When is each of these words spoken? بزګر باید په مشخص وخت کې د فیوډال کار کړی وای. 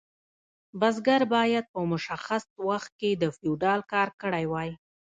بزګر 0.79 1.21
باید 1.33 1.65
په 1.73 1.79
مشخص 1.91 2.43
وخت 2.67 2.91
کې 2.99 3.09
د 3.21 3.23
فیوډال 3.37 3.81
کار 3.93 4.07
کړی 4.21 4.45
وای. 4.51 4.69